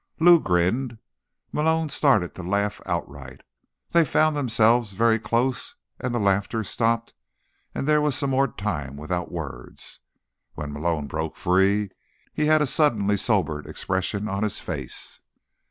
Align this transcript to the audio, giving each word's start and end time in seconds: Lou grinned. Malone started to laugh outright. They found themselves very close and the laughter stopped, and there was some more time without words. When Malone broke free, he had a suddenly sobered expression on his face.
Lou 0.19 0.39
grinned. 0.39 0.97
Malone 1.51 1.87
started 1.87 2.33
to 2.33 2.41
laugh 2.41 2.81
outright. 2.87 3.41
They 3.91 4.03
found 4.03 4.35
themselves 4.35 4.93
very 4.93 5.19
close 5.19 5.75
and 5.99 6.11
the 6.11 6.17
laughter 6.17 6.63
stopped, 6.63 7.13
and 7.75 7.87
there 7.87 8.01
was 8.01 8.15
some 8.15 8.31
more 8.31 8.47
time 8.47 8.97
without 8.97 9.31
words. 9.31 9.99
When 10.55 10.73
Malone 10.73 11.05
broke 11.05 11.35
free, 11.37 11.91
he 12.33 12.47
had 12.47 12.63
a 12.63 12.65
suddenly 12.65 13.15
sobered 13.15 13.67
expression 13.67 14.27
on 14.27 14.41
his 14.41 14.59
face. 14.59 15.19